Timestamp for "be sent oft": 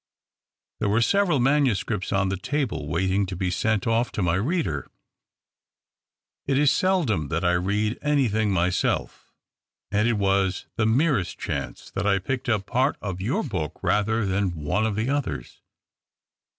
3.35-4.15